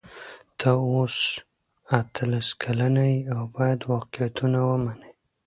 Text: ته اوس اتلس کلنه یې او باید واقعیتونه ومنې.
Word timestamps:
ته 0.59 0.69
اوس 0.91 1.17
اتلس 1.99 2.47
کلنه 2.63 3.03
یې 3.11 3.19
او 3.33 3.41
باید 3.55 3.79
واقعیتونه 3.93 4.59
ومنې. 4.67 5.11